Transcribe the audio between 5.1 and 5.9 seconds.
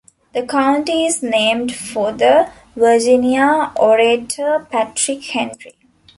Henry.